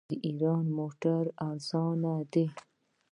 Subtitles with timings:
[0.09, 2.45] د ایران موټرې ارزانه دي.